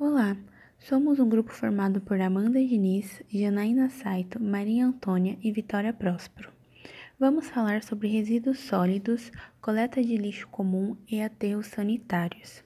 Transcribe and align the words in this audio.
Olá, 0.00 0.36
somos 0.78 1.18
um 1.18 1.28
grupo 1.28 1.50
formado 1.50 2.00
por 2.00 2.20
Amanda 2.20 2.64
Diniz, 2.64 3.20
Janaína 3.28 3.90
Saito, 3.90 4.40
Maria 4.40 4.86
Antônia 4.86 5.36
e 5.42 5.50
Vitória 5.50 5.92
Próspero. 5.92 6.52
Vamos 7.18 7.48
falar 7.48 7.82
sobre 7.82 8.06
resíduos 8.06 8.60
sólidos, 8.60 9.32
coleta 9.60 10.00
de 10.00 10.16
lixo 10.16 10.46
comum 10.46 10.96
e 11.08 11.20
aterros 11.20 11.66
sanitários. 11.66 12.62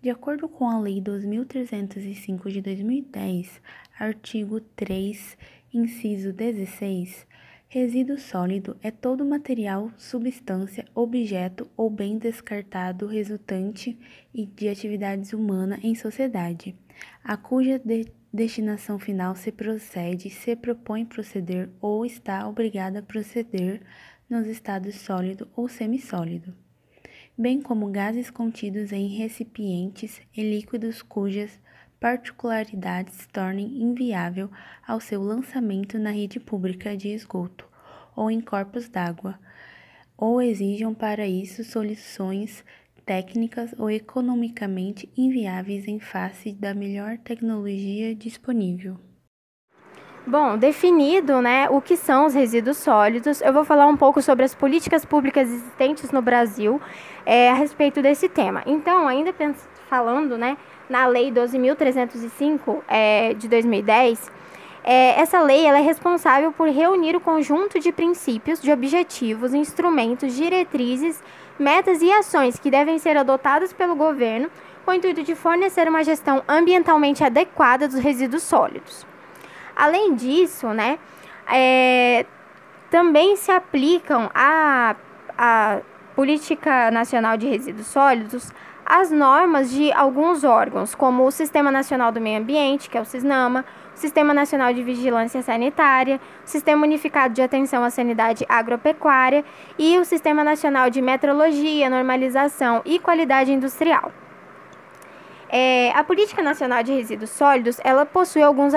De 0.00 0.08
acordo 0.08 0.48
com 0.48 0.66
a 0.66 0.80
Lei 0.80 0.98
2305 0.98 2.50
de 2.50 2.62
2010, 2.62 3.60
artigo 3.98 4.58
3, 4.58 5.36
inciso 5.74 6.32
16, 6.32 7.26
Resíduo 7.68 8.16
sólido 8.16 8.76
é 8.80 8.92
todo 8.92 9.24
material, 9.24 9.90
substância, 9.98 10.84
objeto 10.94 11.68
ou 11.76 11.90
bem 11.90 12.16
descartado 12.16 13.08
resultante 13.08 13.98
de 14.32 14.68
atividades 14.68 15.32
humanas 15.32 15.82
em 15.82 15.92
sociedade, 15.96 16.76
a 17.24 17.36
cuja 17.36 17.76
de 17.76 18.06
destinação 18.32 19.00
final 19.00 19.34
se 19.34 19.50
procede, 19.50 20.30
se 20.30 20.54
propõe 20.54 21.04
proceder 21.04 21.68
ou 21.80 22.06
está 22.06 22.48
obrigada 22.48 23.00
a 23.00 23.02
proceder 23.02 23.82
nos 24.30 24.46
estados 24.46 24.94
sólido 24.94 25.48
ou 25.56 25.68
semissólido, 25.68 26.54
bem 27.36 27.60
como 27.60 27.90
gases 27.90 28.30
contidos 28.30 28.92
em 28.92 29.08
recipientes 29.08 30.20
e 30.36 30.40
líquidos 30.40 31.02
cujas 31.02 31.58
particularidades 32.00 33.26
tornem 33.32 33.82
inviável 33.82 34.50
ao 34.86 35.00
seu 35.00 35.22
lançamento 35.22 35.98
na 35.98 36.10
rede 36.10 36.38
pública 36.38 36.96
de 36.96 37.08
esgoto 37.08 37.66
ou 38.14 38.30
em 38.30 38.40
corpos 38.40 38.88
d'água, 38.88 39.38
ou 40.16 40.40
exijam 40.40 40.94
para 40.94 41.26
isso 41.26 41.62
soluções 41.64 42.64
técnicas 43.04 43.74
ou 43.78 43.88
economicamente 43.88 45.08
inviáveis 45.16 45.86
em 45.86 46.00
face 46.00 46.52
da 46.52 46.74
melhor 46.74 47.18
tecnologia 47.18 48.14
disponível. 48.14 48.98
Bom, 50.26 50.58
definido 50.58 51.40
né, 51.40 51.68
o 51.70 51.80
que 51.80 51.96
são 51.96 52.26
os 52.26 52.34
resíduos 52.34 52.78
sólidos, 52.78 53.40
eu 53.40 53.52
vou 53.52 53.64
falar 53.64 53.86
um 53.86 53.96
pouco 53.96 54.20
sobre 54.20 54.44
as 54.44 54.56
políticas 54.56 55.04
públicas 55.04 55.48
existentes 55.48 56.10
no 56.10 56.20
Brasil 56.20 56.80
é, 57.24 57.48
a 57.48 57.54
respeito 57.54 58.02
desse 58.02 58.28
tema. 58.28 58.60
Então, 58.66 59.06
ainda 59.06 59.32
falando 59.88 60.36
né, 60.36 60.56
na 60.88 61.06
Lei 61.06 61.30
12.305 61.30 62.82
é, 62.88 63.34
de 63.34 63.48
2010, 63.48 64.30
é, 64.84 65.20
essa 65.20 65.40
lei 65.40 65.66
ela 65.66 65.78
é 65.78 65.82
responsável 65.82 66.52
por 66.52 66.68
reunir 66.68 67.16
o 67.16 67.20
conjunto 67.20 67.80
de 67.80 67.90
princípios, 67.90 68.62
de 68.62 68.70
objetivos, 68.70 69.52
instrumentos, 69.52 70.32
diretrizes, 70.36 71.20
metas 71.58 72.00
e 72.02 72.12
ações 72.12 72.56
que 72.56 72.70
devem 72.70 72.96
ser 72.96 73.16
adotadas 73.16 73.72
pelo 73.72 73.96
governo 73.96 74.48
com 74.84 74.92
o 74.92 74.94
intuito 74.94 75.24
de 75.24 75.34
fornecer 75.34 75.88
uma 75.88 76.04
gestão 76.04 76.40
ambientalmente 76.46 77.24
adequada 77.24 77.88
dos 77.88 77.98
resíduos 77.98 78.44
sólidos. 78.44 79.04
Além 79.74 80.14
disso, 80.14 80.68
né, 80.68 81.00
é, 81.52 82.24
também 82.88 83.34
se 83.34 83.50
aplicam 83.50 84.30
a, 84.32 84.94
a 85.36 85.80
Política 86.14 86.92
Nacional 86.92 87.36
de 87.36 87.48
Resíduos 87.48 87.88
Sólidos 87.88 88.52
as 88.86 89.10
normas 89.10 89.68
de 89.68 89.92
alguns 89.92 90.44
órgãos, 90.44 90.94
como 90.94 91.26
o 91.26 91.30
Sistema 91.32 91.72
Nacional 91.72 92.12
do 92.12 92.20
Meio 92.20 92.38
Ambiente, 92.38 92.88
que 92.88 92.96
é 92.96 93.00
o 93.00 93.04
SISNAMA, 93.04 93.64
o 93.92 93.98
Sistema 93.98 94.32
Nacional 94.32 94.72
de 94.72 94.80
Vigilância 94.84 95.42
Sanitária, 95.42 96.20
o 96.44 96.48
Sistema 96.48 96.86
Unificado 96.86 97.34
de 97.34 97.42
Atenção 97.42 97.82
à 97.82 97.90
Sanidade 97.90 98.46
Agropecuária 98.48 99.44
e 99.76 99.98
o 99.98 100.04
Sistema 100.04 100.44
Nacional 100.44 100.88
de 100.88 101.02
Metrologia, 101.02 101.90
Normalização 101.90 102.80
e 102.84 103.00
Qualidade 103.00 103.52
Industrial. 103.52 104.12
É, 105.48 105.90
a 105.92 106.04
Política 106.04 106.40
Nacional 106.40 106.84
de 106.84 106.92
Resíduos 106.92 107.30
Sólidos, 107.30 107.80
ela 107.82 108.06
possui 108.06 108.42
alguns, 108.42 108.72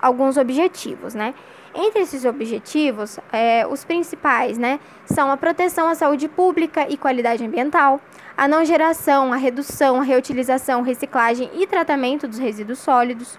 alguns 0.00 0.36
objetivos, 0.36 1.14
né? 1.14 1.32
Entre 1.76 2.02
esses 2.02 2.24
objetivos, 2.24 3.18
é, 3.32 3.66
os 3.66 3.84
principais 3.84 4.56
né, 4.56 4.78
são 5.06 5.28
a 5.28 5.36
proteção 5.36 5.88
à 5.88 5.96
saúde 5.96 6.28
pública 6.28 6.86
e 6.88 6.96
qualidade 6.96 7.44
ambiental, 7.44 8.00
a 8.36 8.46
não 8.46 8.64
geração, 8.64 9.32
a 9.32 9.36
redução, 9.36 10.00
a 10.00 10.04
reutilização, 10.04 10.82
reciclagem 10.82 11.50
e 11.52 11.66
tratamento 11.66 12.28
dos 12.28 12.38
resíduos 12.38 12.78
sólidos, 12.78 13.36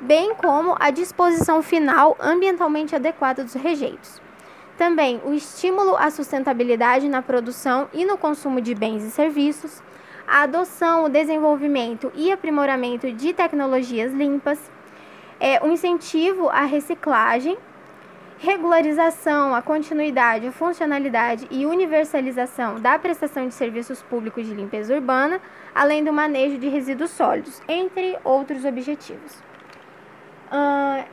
bem 0.00 0.32
como 0.36 0.76
a 0.78 0.90
disposição 0.92 1.60
final 1.60 2.16
ambientalmente 2.20 2.94
adequada 2.94 3.42
dos 3.42 3.54
rejeitos. 3.54 4.22
Também 4.78 5.20
o 5.24 5.34
estímulo 5.34 5.96
à 5.96 6.08
sustentabilidade 6.08 7.08
na 7.08 7.20
produção 7.20 7.88
e 7.92 8.04
no 8.04 8.16
consumo 8.16 8.60
de 8.60 8.76
bens 8.76 9.02
e 9.02 9.10
serviços, 9.10 9.82
a 10.26 10.42
adoção, 10.42 11.06
o 11.06 11.08
desenvolvimento 11.08 12.12
e 12.14 12.30
aprimoramento 12.30 13.10
de 13.10 13.32
tecnologias 13.32 14.12
limpas, 14.12 14.70
é, 15.40 15.60
o 15.60 15.66
incentivo 15.66 16.48
à 16.48 16.62
reciclagem 16.62 17.58
regularização, 18.42 19.54
a 19.54 19.62
continuidade, 19.62 20.48
a 20.48 20.52
funcionalidade 20.52 21.46
e 21.48 21.64
universalização 21.64 22.80
da 22.80 22.98
prestação 22.98 23.46
de 23.46 23.54
serviços 23.54 24.02
públicos 24.02 24.44
de 24.44 24.52
limpeza 24.52 24.92
urbana, 24.92 25.40
além 25.72 26.02
do 26.02 26.12
manejo 26.12 26.58
de 26.58 26.68
resíduos 26.68 27.12
sólidos, 27.12 27.62
entre 27.68 28.18
outros 28.24 28.64
objetivos. 28.64 29.40
Uh, 30.50 31.04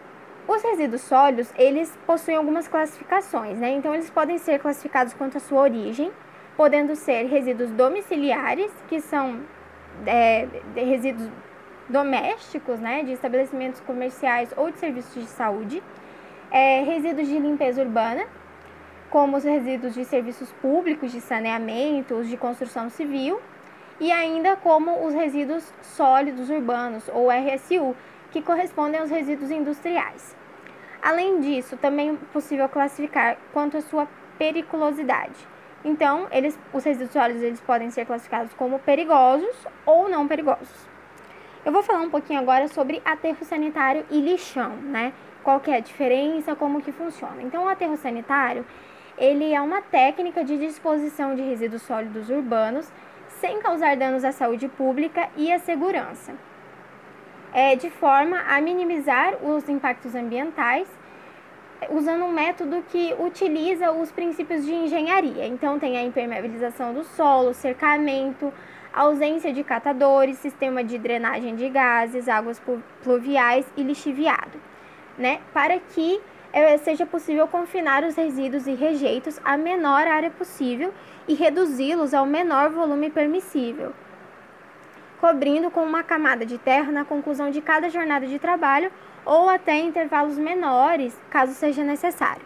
os 0.47 0.63
resíduos 0.63 1.01
sólidos, 1.01 1.53
eles 1.56 1.95
possuem 2.07 2.35
algumas 2.35 2.68
classificações, 2.68 3.59
né? 3.59 3.69
Então, 3.69 3.94
eles 3.94 4.09
podem 4.09 4.39
ser 4.39 4.57
classificados 4.57 5.13
quanto 5.13 5.38
à 5.38 5.39
sua 5.39 5.62
origem, 5.62 6.12
podendo 6.57 6.95
ser 6.95 7.28
resíduos 7.28 7.69
domiciliares, 7.69 8.72
que 8.88 9.00
são 9.00 9.41
é, 10.07 10.47
resíduos 10.75 11.29
domésticos, 11.88 12.79
né, 12.79 13.03
de 13.03 13.12
estabelecimentos 13.12 13.79
comerciais 13.81 14.51
ou 14.57 14.72
de 14.72 14.79
serviços 14.79 15.23
de 15.23 15.29
saúde, 15.29 15.84
é, 16.52 16.82
resíduos 16.84 17.28
de 17.28 17.38
limpeza 17.38 17.82
urbana, 17.82 18.26
como 19.10 19.38
os 19.38 19.44
resíduos 19.44 19.94
de 19.94 20.06
serviços 20.06 20.52
públicos, 20.62 21.12
de 21.12 21.22
saneamento, 21.22 22.16
os 22.16 22.28
de 22.28 22.38
construção 22.38 22.90
civil, 22.90 23.40
e 24.00 24.12
ainda 24.12 24.56
como 24.56 25.06
os 25.06 25.14
resíduos 25.14 25.74
sólidos 25.82 26.50
urbanos, 26.50 27.10
ou 27.10 27.30
RSU, 27.30 27.96
que 28.32 28.42
correspondem 28.42 29.00
aos 29.00 29.10
resíduos 29.10 29.52
industriais. 29.52 30.36
Além 31.02 31.40
disso, 31.40 31.78
também 31.78 32.12
é 32.12 32.34
possível 32.34 32.68
classificar 32.70 33.38
quanto 33.54 33.78
à 33.78 33.81
sua 33.81 34.08
periculosidade. 34.38 35.48
Então, 35.84 36.28
eles, 36.31 36.60
os 36.74 36.84
resíduos 36.84 37.12
sólidos 37.12 37.42
eles 37.42 37.62
podem 37.62 37.90
ser 37.90 38.06
classificados 38.06 38.54
como 38.54 38.80
perigosos 38.80 39.56
ou 39.86 40.10
não 40.10 40.28
perigosos. 40.28 40.88
Eu 41.66 41.72
vou 41.72 41.84
falar 41.84 42.02
um 42.02 42.10
pouquinho 42.10 42.40
agora 42.40 42.68
sobre 42.68 43.02
aterro 43.04 43.44
sanitário 43.44 44.06
e 44.10 44.20
lixão, 44.20 44.76
né? 44.76 45.14
Qual 45.44 45.59
que 45.59 45.72
é 45.72 45.77
a 45.77 45.79
diferença, 45.79 46.55
como 46.55 46.81
que 46.81 46.91
funciona. 46.91 47.41
Então, 47.41 47.66
o 47.66 47.69
aterro 47.69 47.97
sanitário, 47.97 48.66
ele 49.17 49.53
é 49.53 49.61
uma 49.61 49.81
técnica 49.81 50.44
de 50.44 50.57
disposição 50.57 51.35
de 51.35 51.41
resíduos 51.41 51.81
sólidos 51.81 52.29
urbanos 52.29 52.89
sem 53.39 53.59
causar 53.59 53.95
danos 53.95 54.23
à 54.23 54.31
saúde 54.31 54.67
pública 54.67 55.29
e 55.35 55.51
à 55.51 55.59
segurança, 55.59 56.33
é, 57.53 57.75
de 57.75 57.89
forma 57.89 58.39
a 58.47 58.59
minimizar 58.61 59.35
os 59.44 59.67
impactos 59.69 60.13
ambientais, 60.13 60.88
usando 61.89 62.25
um 62.25 62.31
método 62.31 62.83
que 62.89 63.16
utiliza 63.17 63.91
os 63.91 64.11
princípios 64.11 64.66
de 64.66 64.73
engenharia. 64.73 65.47
Então, 65.47 65.79
tem 65.79 65.97
a 65.97 66.03
impermeabilização 66.03 66.94
do 66.94 67.06
solo, 67.06 67.53
cercamento, 67.53 68.53
ausência 68.94 69.53
de 69.53 69.63
catadores, 69.63 70.38
sistema 70.38 70.83
de 70.83 70.97
drenagem 70.97 71.56
de 71.56 71.69
gases, 71.69 72.27
águas 72.27 72.61
pluviais 73.01 73.66
e 73.77 73.83
lixiviado 73.83 74.59
né, 75.19 75.41
para 75.53 75.78
que 75.78 76.19
é, 76.52 76.78
seja 76.78 77.06
possível 77.06 77.47
confinar 77.47 78.03
os 78.03 78.16
resíduos 78.16 78.66
e 78.66 78.74
rejeitos 78.74 79.40
à 79.44 79.57
menor 79.57 80.07
área 80.07 80.31
possível 80.31 80.94
e 81.28 81.34
reduzi-los 81.35 82.13
ao 82.13 82.25
menor 82.25 82.69
volume 82.69 83.09
permissível, 83.12 83.94
cobrindo 85.19 85.69
com 85.69 85.84
uma 85.84 86.02
camada 86.02 86.46
de 86.46 86.57
terra 86.57 86.91
na 86.91 87.06
conclusão 87.06 87.52
de 87.52 87.62
cada 87.62 87.89
jornada 87.89 88.25
de 88.25 88.39
trabalho 88.39 88.92
ou 89.25 89.50
até 89.50 89.77
intervalos 89.77 90.38
menores, 90.38 91.16
caso 91.30 91.54
seja 91.54 91.83
necessário. 91.83 92.42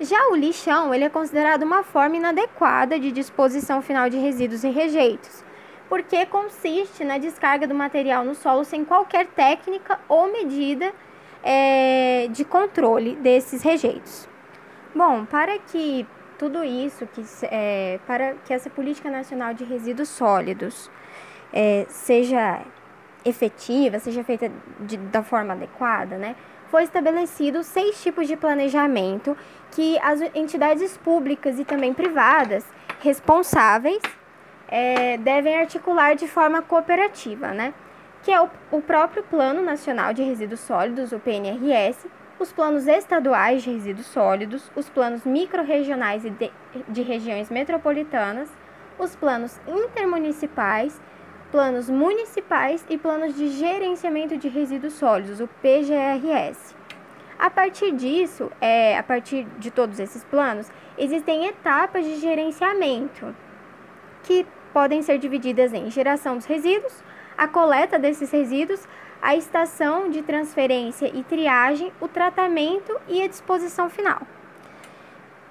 Já 0.00 0.28
o 0.28 0.34
lixão, 0.34 0.92
ele 0.92 1.04
é 1.04 1.08
considerado 1.08 1.62
uma 1.62 1.84
forma 1.84 2.16
inadequada 2.16 2.98
de 2.98 3.12
disposição 3.12 3.80
final 3.80 4.10
de 4.10 4.18
resíduos 4.18 4.64
e 4.64 4.68
rejeitos, 4.70 5.44
porque 5.88 6.26
consiste 6.26 7.04
na 7.04 7.18
descarga 7.18 7.68
do 7.68 7.74
material 7.74 8.24
no 8.24 8.34
solo 8.34 8.64
sem 8.64 8.84
qualquer 8.84 9.26
técnica 9.26 10.00
ou 10.08 10.32
medida 10.32 10.92
é, 11.44 12.26
de 12.30 12.44
controle 12.44 13.14
desses 13.16 13.62
rejeitos. 13.62 14.26
Bom, 14.94 15.26
para 15.26 15.58
que 15.58 16.06
tudo 16.38 16.64
isso, 16.64 17.06
que, 17.06 17.22
é, 17.42 18.00
para 18.06 18.34
que 18.44 18.52
essa 18.52 18.70
política 18.70 19.10
nacional 19.10 19.52
de 19.52 19.62
resíduos 19.64 20.08
sólidos 20.08 20.90
é, 21.52 21.84
seja 21.88 22.62
efetiva, 23.24 23.98
seja 23.98 24.24
feita 24.24 24.50
de, 24.80 24.96
da 24.96 25.22
forma 25.22 25.52
adequada, 25.52 26.16
né, 26.16 26.34
foi 26.70 26.82
estabelecido 26.82 27.62
seis 27.62 28.02
tipos 28.02 28.26
de 28.26 28.36
planejamento 28.36 29.36
que 29.70 29.98
as 30.00 30.20
entidades 30.34 30.96
públicas 30.96 31.58
e 31.58 31.64
também 31.64 31.92
privadas 31.92 32.64
responsáveis 33.00 34.02
é, 34.68 35.16
devem 35.18 35.56
articular 35.56 36.14
de 36.16 36.26
forma 36.26 36.62
cooperativa, 36.62 37.48
né? 37.48 37.74
Que 38.24 38.32
é 38.32 38.40
o, 38.40 38.48
o 38.72 38.80
próprio 38.80 39.22
Plano 39.22 39.62
Nacional 39.62 40.14
de 40.14 40.22
Resíduos 40.22 40.60
Sólidos, 40.60 41.12
o 41.12 41.20
PNRS, 41.20 42.08
os 42.38 42.52
planos 42.52 42.86
estaduais 42.86 43.62
de 43.62 43.70
resíduos 43.70 44.06
sólidos, 44.06 44.72
os 44.74 44.88
planos 44.88 45.24
microrregionais 45.24 46.24
e 46.24 46.30
de, 46.30 46.50
de 46.88 47.02
regiões 47.02 47.50
metropolitanas, 47.50 48.48
os 48.98 49.14
planos 49.14 49.60
intermunicipais, 49.68 50.98
planos 51.52 51.90
municipais 51.90 52.84
e 52.88 52.96
planos 52.96 53.36
de 53.36 53.48
gerenciamento 53.48 54.38
de 54.38 54.48
resíduos 54.48 54.94
sólidos, 54.94 55.40
o 55.40 55.48
PGRS. 55.60 56.74
A 57.38 57.50
partir 57.50 57.92
disso, 57.92 58.50
é, 58.58 58.96
a 58.96 59.02
partir 59.02 59.44
de 59.58 59.70
todos 59.70 60.00
esses 60.00 60.24
planos, 60.24 60.70
existem 60.96 61.46
etapas 61.46 62.04
de 62.04 62.16
gerenciamento 62.16 63.36
que 64.22 64.46
podem 64.72 65.02
ser 65.02 65.18
divididas 65.18 65.74
em 65.74 65.90
geração 65.90 66.36
dos 66.36 66.46
resíduos, 66.46 67.04
a 67.36 67.48
coleta 67.48 67.98
desses 67.98 68.30
resíduos, 68.30 68.86
a 69.20 69.34
estação 69.34 70.10
de 70.10 70.22
transferência 70.22 71.10
e 71.14 71.22
triagem, 71.22 71.92
o 72.00 72.08
tratamento 72.08 72.94
e 73.08 73.22
a 73.22 73.26
disposição 73.26 73.88
final. 73.88 74.20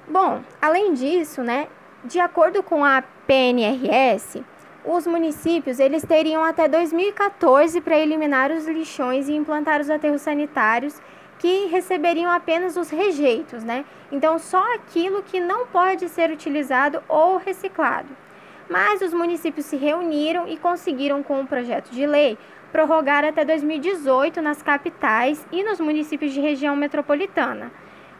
Bom, 0.07 0.41
além 0.61 0.93
disso, 0.93 1.41
né, 1.41 1.67
de 2.03 2.19
acordo 2.19 2.61
com 2.61 2.83
a 2.83 3.03
PNRS, 3.25 4.43
os 4.85 5.07
municípios 5.07 5.79
eles 5.79 6.03
teriam 6.03 6.43
até 6.43 6.67
2014 6.67 7.79
para 7.79 7.97
eliminar 7.97 8.51
os 8.51 8.67
lixões 8.67 9.29
e 9.29 9.33
implantar 9.33 9.79
os 9.79 9.89
aterros 9.89 10.21
sanitários 10.21 11.01
que 11.39 11.67
receberiam 11.67 12.29
apenas 12.29 12.75
os 12.75 12.89
rejeitos, 12.89 13.63
né? 13.63 13.85
Então 14.11 14.37
só 14.37 14.75
aquilo 14.75 15.23
que 15.23 15.39
não 15.39 15.65
pode 15.67 16.09
ser 16.09 16.29
utilizado 16.29 17.01
ou 17.07 17.37
reciclado. 17.37 18.09
Mas 18.69 19.01
os 19.01 19.13
municípios 19.13 19.65
se 19.65 19.75
reuniram 19.75 20.47
e 20.47 20.57
conseguiram 20.57 21.21
com 21.21 21.39
um 21.39 21.45
projeto 21.45 21.89
de 21.91 22.05
lei 22.05 22.37
prorrogar 22.71 23.23
até 23.23 23.45
2018 23.45 24.41
nas 24.41 24.61
capitais 24.63 25.45
e 25.51 25.63
nos 25.63 25.79
municípios 25.79 26.33
de 26.33 26.41
região 26.41 26.75
metropolitana, 26.75 27.71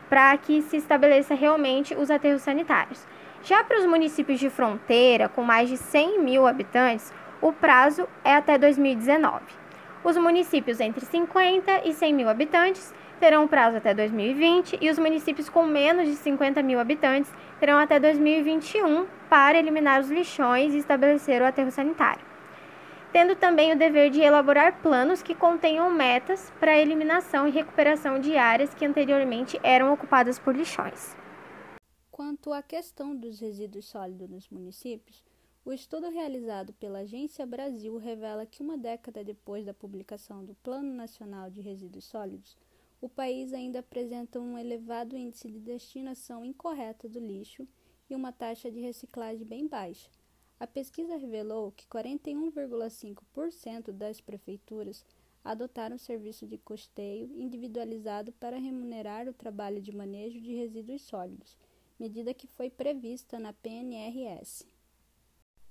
para 0.08 0.38
que 0.38 0.62
se 0.62 0.78
estabeleça 0.78 1.34
realmente 1.34 1.96
os 1.96 2.12
aterros 2.12 2.44
sanitários. 2.44 3.04
Já 3.44 3.64
para 3.64 3.80
os 3.80 3.86
municípios 3.86 4.40
de 4.40 4.50
fronteira, 4.50 5.28
com 5.28 5.44
mais 5.44 5.70
de 5.70 5.78
100 5.78 6.20
mil 6.20 6.46
habitantes, 6.46 7.12
o 7.42 7.52
prazo 7.52 8.08
é 8.24 8.36
até 8.36 8.58
2019. 8.58 9.63
Os 10.04 10.18
municípios 10.18 10.80
entre 10.80 11.06
50 11.06 11.88
e 11.88 11.94
100 11.94 12.14
mil 12.14 12.30
habitantes 12.30 12.94
terão 13.20 13.48
prazo 13.48 13.78
até 13.78 13.94
2020 13.94 14.78
e 14.82 14.90
os 14.90 15.00
municípios 15.00 15.48
com 15.50 15.64
menos 15.64 16.08
de 16.08 16.16
50 16.16 16.62
mil 16.62 16.80
habitantes 16.80 17.32
terão 17.60 17.80
até 17.80 18.00
2021 18.00 19.08
para 19.30 19.58
eliminar 19.58 20.02
os 20.02 20.10
lixões 20.10 20.74
e 20.74 20.78
estabelecer 20.78 21.42
o 21.42 21.46
aterro 21.46 21.72
sanitário 21.72 22.34
tendo 23.14 23.36
também 23.36 23.72
o 23.72 23.78
dever 23.78 24.10
de 24.10 24.20
elaborar 24.22 24.82
planos 24.82 25.22
que 25.22 25.36
contenham 25.36 25.90
metas 25.92 26.52
para 26.60 26.72
a 26.72 26.80
eliminação 26.80 27.48
e 27.48 27.52
recuperação 27.52 28.20
de 28.20 28.36
áreas 28.36 28.74
que 28.74 28.84
anteriormente 28.84 29.60
eram 29.62 29.94
ocupadas 29.94 30.40
por 30.40 30.56
lixões. 30.56 31.16
Quanto 32.12 32.52
à 32.52 32.64
questão 32.64 33.16
dos 33.16 33.40
resíduos 33.40 33.86
sólidos 33.86 34.28
nos 34.28 34.50
municípios, 34.50 35.24
o 35.66 35.72
estudo 35.72 36.10
realizado 36.10 36.74
pela 36.74 37.00
Agência 37.00 37.46
Brasil 37.46 37.98
revela 37.98 38.46
que 38.46 38.62
uma 38.62 38.78
década 38.78 39.24
depois 39.24 39.66
da 39.66 39.74
publicação 39.74 40.44
do 40.44 40.56
Plano 40.56 40.94
Nacional 40.94 41.50
de 41.50 41.62
Resíduos 41.62 42.06
Sólidos, 42.06 42.58
o 43.02 43.10
país 43.10 43.54
ainda 43.54 43.80
apresenta 43.80 44.40
um 44.40 44.58
elevado 44.58 45.18
índice 45.18 45.50
de 45.50 45.60
destinação 45.60 46.44
incorreta 46.44 47.08
do 47.08 47.20
lixo 47.20 47.68
e 48.10 48.16
uma 48.16 48.32
taxa 48.32 48.72
de 48.72 48.80
reciclagem 48.80 49.46
bem 49.46 49.68
baixa 49.68 50.10
a 50.64 50.68
pesquisa 50.68 51.18
revelou 51.18 51.74
que 51.74 51.86
41,5% 51.88 53.92
das 53.92 54.22
prefeituras 54.22 55.06
adotaram 55.44 55.98
serviço 55.98 56.48
de 56.48 56.58
custeio 56.58 57.30
individualizado 57.36 58.32
para 58.32 58.58
remunerar 58.58 59.28
o 59.28 59.34
trabalho 59.34 59.82
de 59.82 59.94
manejo 59.94 60.40
de 60.40 60.56
resíduos 60.56 61.02
sólidos, 61.02 61.58
medida 62.00 62.34
que 62.34 62.48
foi 62.48 62.70
prevista 62.70 63.38
na 63.38 63.52
PNRS. 63.52 64.66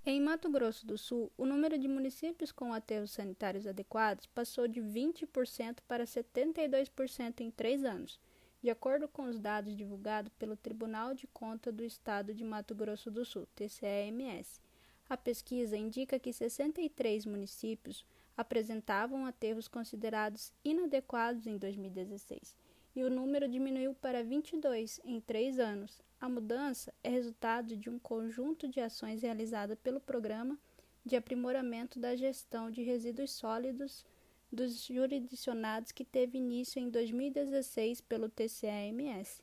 Em 0.05 0.21
Mato 0.21 0.51
Grosso 0.51 0.85
do 0.85 0.99
Sul, 0.99 1.31
o 1.39 1.47
número 1.47 1.79
de 1.79 1.87
municípios 1.87 2.51
com 2.51 2.73
aterros 2.73 3.13
sanitários 3.13 3.69
adequados 3.69 4.27
passou 4.27 4.67
de 4.67 4.81
20% 4.81 5.79
para 5.87 6.03
72% 6.03 7.41
em 7.41 7.53
três 7.53 7.85
anos, 7.85 8.19
de 8.61 8.69
acordo 8.69 9.07
com 9.07 9.27
os 9.29 9.39
dados 9.39 9.77
divulgados 9.77 10.33
pelo 10.41 10.57
Tribunal 10.57 11.15
de 11.15 11.29
Conta 11.29 11.71
do 11.71 11.85
Estado 11.85 12.35
de 12.35 12.43
Mato 12.43 12.75
Grosso 12.75 13.13
do 13.13 13.25
Sul, 13.25 13.47
TCEMS. 13.55 14.61
A 15.09 15.17
pesquisa 15.17 15.77
indica 15.77 16.19
que 16.19 16.33
63 16.33 17.25
municípios 17.25 18.05
apresentavam 18.37 19.25
aterros 19.25 19.69
considerados 19.69 20.53
inadequados 20.65 21.47
em 21.47 21.57
2016 21.57 22.61
e 22.95 23.03
o 23.03 23.11
número 23.11 23.49
diminuiu 23.49 23.95
para 23.95 24.23
22 24.23 25.01
em 25.05 25.21
três 25.21 25.59
anos. 25.59 26.03
A 26.21 26.29
mudança 26.29 26.93
é 27.03 27.09
resultado 27.09 27.77
de 27.77 27.89
um 27.91 27.99
conjunto 27.99 28.69
de 28.69 28.81
ações 28.81 29.23
realizada 29.23 29.77
pelo 29.77 30.01
Programa 30.01 30.59
de 31.05 31.17
Aprimoramento 31.17 31.99
da 31.99 32.15
Gestão 32.15 32.71
de 32.71 32.83
Resíduos 32.83 33.33
Sólidos 33.33 34.05
dos 34.53 34.85
jurisdicionados 34.85 35.93
que 35.93 36.05
teve 36.05 36.39
início 36.39 36.79
em 36.79 36.91
2016 36.91 38.03
pelo 38.03 38.29
TCAMS. 38.29 39.43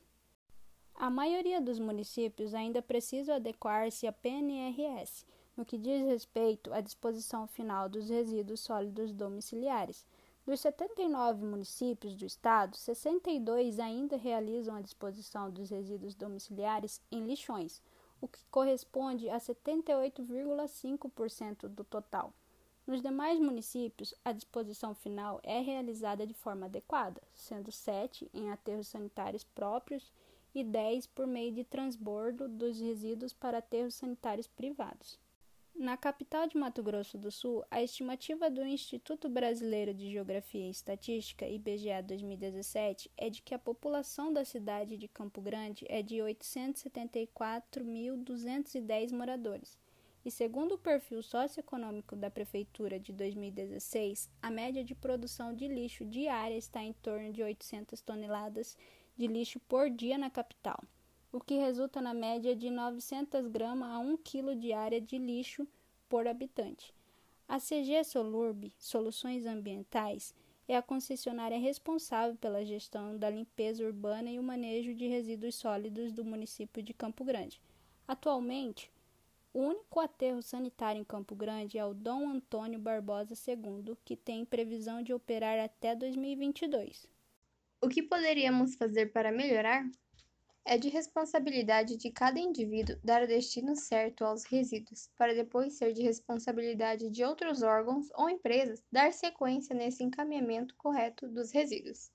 A 0.94 1.10
maioria 1.10 1.60
dos 1.60 1.78
municípios 1.78 2.54
ainda 2.54 2.80
precisa 2.80 3.36
adequar-se 3.36 4.06
à 4.06 4.12
PNRS, 4.12 5.26
no 5.56 5.64
que 5.64 5.76
diz 5.76 6.02
respeito 6.02 6.72
à 6.72 6.80
disposição 6.80 7.46
final 7.46 7.88
dos 7.88 8.08
resíduos 8.08 8.60
sólidos 8.60 9.12
domiciliares. 9.12 10.06
Dos 10.46 10.60
79 10.60 11.44
municípios 11.44 12.14
do 12.16 12.24
estado, 12.24 12.74
62 12.76 13.78
ainda 13.78 14.16
realizam 14.16 14.74
a 14.74 14.80
disposição 14.80 15.50
dos 15.50 15.68
resíduos 15.68 16.14
domiciliares 16.14 17.02
em 17.12 17.26
lixões, 17.26 17.82
o 18.20 18.26
que 18.26 18.42
corresponde 18.50 19.28
a 19.28 19.38
78,5% 19.38 21.68
do 21.68 21.84
total. 21.84 22.32
Nos 22.86 23.02
demais 23.02 23.38
municípios, 23.38 24.14
a 24.24 24.32
disposição 24.32 24.94
final 24.94 25.40
é 25.42 25.60
realizada 25.60 26.26
de 26.26 26.34
forma 26.34 26.66
adequada, 26.66 27.20
sendo 27.34 27.70
7 27.70 28.30
em 28.32 28.50
aterros 28.50 28.88
sanitários 28.88 29.44
próprios 29.44 30.10
e 30.54 30.64
10 30.64 31.06
por 31.08 31.26
meio 31.26 31.52
de 31.52 31.64
transbordo 31.64 32.48
dos 32.48 32.80
resíduos 32.80 33.32
para 33.32 33.58
aterros 33.58 33.94
sanitários 33.94 34.48
privados. 34.48 35.18
Na 35.80 35.96
capital 35.96 36.46
de 36.46 36.56
Mato 36.58 36.82
Grosso 36.82 37.16
do 37.16 37.30
Sul, 37.30 37.64
a 37.70 37.82
estimativa 37.82 38.50
do 38.50 38.62
Instituto 38.62 39.30
Brasileiro 39.30 39.94
de 39.94 40.10
Geografia 40.10 40.66
e 40.66 40.70
Estatística, 40.70 41.48
IBGE 41.48 42.02
2017, 42.06 43.10
é 43.16 43.30
de 43.30 43.40
que 43.40 43.54
a 43.54 43.58
população 43.58 44.30
da 44.30 44.44
cidade 44.44 44.98
de 44.98 45.08
Campo 45.08 45.40
Grande 45.40 45.86
é 45.88 46.02
de 46.02 46.16
874.210 46.16 49.14
moradores. 49.14 49.78
E 50.22 50.30
segundo 50.30 50.72
o 50.72 50.78
perfil 50.78 51.22
socioeconômico 51.22 52.14
da 52.14 52.30
prefeitura 52.30 53.00
de 53.00 53.14
2016, 53.14 54.28
a 54.42 54.50
média 54.50 54.84
de 54.84 54.94
produção 54.94 55.54
de 55.54 55.66
lixo 55.66 56.04
diária 56.04 56.58
está 56.58 56.82
em 56.82 56.92
torno 56.92 57.32
de 57.32 57.42
800 57.42 58.02
toneladas 58.02 58.76
de 59.16 59.26
lixo 59.26 59.58
por 59.60 59.88
dia 59.88 60.18
na 60.18 60.28
capital 60.28 60.84
o 61.32 61.40
que 61.40 61.54
resulta 61.54 62.00
na 62.00 62.12
média 62.12 62.56
de 62.56 62.70
900 62.70 63.46
gramas 63.46 63.90
a 63.90 63.98
1 63.98 64.16
kg 64.18 64.54
de 64.56 64.72
área 64.72 65.00
de 65.00 65.18
lixo 65.18 65.66
por 66.08 66.26
habitante. 66.26 66.92
A 67.48 67.58
CG 67.58 68.04
Solurb 68.04 68.72
Soluções 68.78 69.46
Ambientais 69.46 70.34
é 70.66 70.76
a 70.76 70.82
concessionária 70.82 71.58
responsável 71.58 72.36
pela 72.36 72.64
gestão 72.64 73.16
da 73.16 73.28
limpeza 73.28 73.84
urbana 73.84 74.30
e 74.30 74.38
o 74.38 74.42
manejo 74.42 74.94
de 74.94 75.06
resíduos 75.06 75.56
sólidos 75.56 76.12
do 76.12 76.24
município 76.24 76.82
de 76.82 76.94
Campo 76.94 77.24
Grande. 77.24 77.60
Atualmente, 78.06 78.90
o 79.52 79.60
único 79.60 79.98
aterro 79.98 80.40
sanitário 80.42 81.00
em 81.00 81.04
Campo 81.04 81.34
Grande 81.34 81.76
é 81.76 81.84
o 81.84 81.92
Dom 81.92 82.28
Antônio 82.28 82.78
Barbosa 82.78 83.34
II, 83.34 83.96
que 84.04 84.16
tem 84.16 84.44
previsão 84.44 85.02
de 85.02 85.12
operar 85.12 85.58
até 85.58 85.94
2022. 85.96 87.08
O 87.82 87.88
que 87.88 88.02
poderíamos 88.02 88.76
fazer 88.76 89.06
para 89.06 89.32
melhorar? 89.32 89.84
É 90.64 90.76
de 90.76 90.90
responsabilidade 90.90 91.96
de 91.96 92.10
cada 92.10 92.38
indivíduo 92.38 92.98
dar 93.02 93.22
o 93.22 93.26
destino 93.26 93.74
certo 93.74 94.24
aos 94.24 94.44
resíduos, 94.44 95.08
para 95.16 95.34
depois 95.34 95.78
ser 95.78 95.94
de 95.94 96.02
responsabilidade 96.02 97.08
de 97.08 97.24
outros 97.24 97.62
órgãos 97.62 98.08
ou 98.14 98.28
empresas 98.28 98.84
dar 98.92 99.10
sequência 99.12 99.74
nesse 99.74 100.04
encaminhamento 100.04 100.76
correto 100.76 101.26
dos 101.28 101.50
resíduos. 101.50 102.12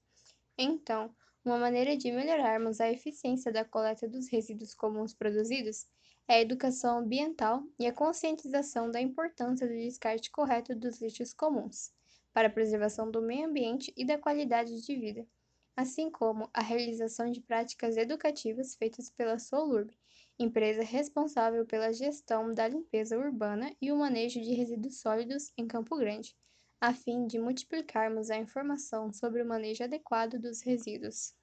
Então, 0.58 1.14
uma 1.44 1.58
maneira 1.58 1.98
de 1.98 2.12
melhorarmos 2.12 2.80
a 2.80 2.92
eficiência 2.92 3.52
da 3.52 3.66
coleta 3.66 4.08
dos 4.08 4.30
resíduos 4.30 4.76
comuns 4.76 5.14
produzidos 5.14 5.88
é 6.28 6.36
a 6.36 6.42
educação 6.42 7.00
ambiental 7.00 7.64
e 7.80 7.88
a 7.88 7.94
conscientização 7.94 8.92
da 8.92 9.02
importância 9.02 9.68
do 9.68 9.74
descarte 9.74 10.30
correto 10.30 10.76
dos 10.76 11.02
lixos 11.02 11.34
comuns, 11.34 11.92
para 12.32 12.48
a 12.48 12.52
preservação 12.52 13.10
do 13.10 13.22
meio 13.22 13.48
ambiente 13.48 13.92
e 13.98 14.06
da 14.06 14.20
qualidade 14.20 14.82
de 14.82 14.96
vida 14.96 15.28
assim 15.76 16.10
como 16.10 16.50
a 16.54 16.62
realização 16.62 17.30
de 17.30 17.42
práticas 17.42 17.98
educativas 17.98 18.76
feitas 18.76 19.10
pela 19.10 19.38
Solurb, 19.38 19.92
empresa 20.40 20.84
responsável 20.84 21.66
pela 21.66 21.92
gestão 21.92 22.54
da 22.54 22.68
limpeza 22.68 23.18
urbana 23.18 23.76
e 23.82 23.92
o 23.92 23.98
manejo 23.98 24.42
de 24.42 24.54
resíduos 24.54 25.00
sólidos 25.00 25.52
em 25.58 25.68
Campo 25.68 25.98
Grande, 25.98 26.36
a 26.80 26.94
fim 26.94 27.26
de 27.28 27.40
multiplicarmos 27.40 28.30
a 28.30 28.38
informação 28.38 29.12
sobre 29.12 29.42
o 29.42 29.46
manejo 29.46 29.84
adequado 29.84 30.40
dos 30.40 30.62
resíduos. 30.62 31.34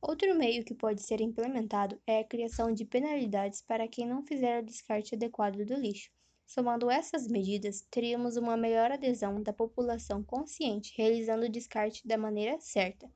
Outro 0.00 0.34
meio 0.34 0.64
que 0.64 0.74
pode 0.74 1.02
ser 1.02 1.20
implementado 1.20 1.98
é 2.06 2.20
a 2.20 2.24
criação 2.24 2.72
de 2.72 2.84
penalidades 2.84 3.62
para 3.62 3.88
quem 3.88 4.06
não 4.06 4.22
fizer 4.22 4.62
o 4.62 4.64
descarte 4.64 5.14
adequado 5.14 5.64
do 5.64 5.74
lixo. 5.74 6.10
Somando 6.46 6.90
essas 6.90 7.26
medidas, 7.26 7.86
teríamos 7.90 8.36
uma 8.36 8.56
melhor 8.56 8.92
adesão 8.92 9.42
da 9.42 9.52
população 9.52 10.22
consciente 10.22 10.92
realizando 10.96 11.46
o 11.46 11.48
descarte 11.48 12.06
da 12.06 12.18
maneira 12.18 12.60
certa, 12.60 13.10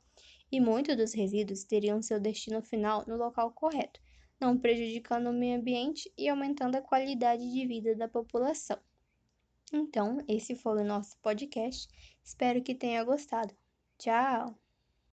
e 0.51 0.61
muitos 0.61 0.97
dos 0.97 1.13
resíduos 1.13 1.65
teriam 1.65 2.03
seu 2.03 2.21
destino 2.21 2.63
final 2.63 3.05
no 3.07 3.17
local 3.17 3.53
correto, 3.53 4.01
não 4.41 4.59
prejudicando 4.59 5.29
o 5.29 5.33
meio 5.33 5.59
ambiente 5.59 6.13
e 6.17 6.29
aumentando 6.29 6.77
a 6.77 6.83
qualidade 6.83 7.51
de 7.51 7.67
vida 7.67 7.95
da 7.95 8.09
população. 8.09 8.79
Então, 9.73 10.19
esse 10.27 10.55
foi 10.55 10.83
o 10.83 10.87
nosso 10.87 11.17
podcast. 11.19 11.89
Espero 12.23 12.63
que 12.63 12.75
tenha 12.75 13.05
gostado. 13.05 13.55
Tchau! 13.99 14.68